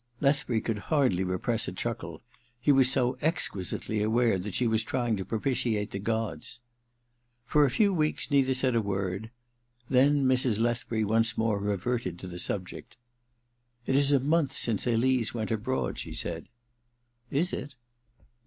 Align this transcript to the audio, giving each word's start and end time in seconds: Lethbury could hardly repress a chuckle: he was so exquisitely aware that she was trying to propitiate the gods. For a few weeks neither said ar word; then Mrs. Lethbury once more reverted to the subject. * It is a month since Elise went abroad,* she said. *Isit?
Lethbury 0.19 0.61
could 0.61 0.79
hardly 0.89 1.23
repress 1.23 1.67
a 1.67 1.71
chuckle: 1.71 2.23
he 2.59 2.71
was 2.71 2.89
so 2.89 3.19
exquisitely 3.21 4.01
aware 4.01 4.39
that 4.39 4.55
she 4.55 4.65
was 4.65 4.83
trying 4.83 5.15
to 5.15 5.23
propitiate 5.23 5.91
the 5.91 5.99
gods. 5.99 6.59
For 7.45 7.65
a 7.65 7.69
few 7.69 7.93
weeks 7.93 8.31
neither 8.31 8.55
said 8.55 8.75
ar 8.75 8.81
word; 8.81 9.29
then 9.89 10.23
Mrs. 10.25 10.59
Lethbury 10.59 11.03
once 11.03 11.37
more 11.37 11.59
reverted 11.59 12.17
to 12.17 12.25
the 12.27 12.39
subject. 12.39 12.97
* 13.41 13.85
It 13.85 13.95
is 13.95 14.11
a 14.11 14.19
month 14.19 14.53
since 14.53 14.87
Elise 14.87 15.35
went 15.35 15.51
abroad,* 15.51 15.99
she 15.99 16.13
said. 16.13 16.49
*Isit? 17.29 17.75